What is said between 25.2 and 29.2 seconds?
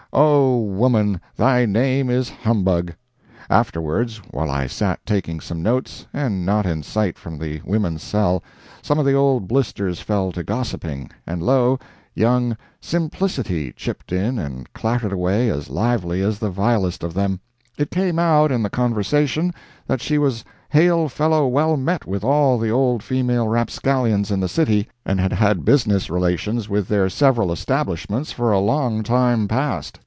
had had business relations with their several establishments for a long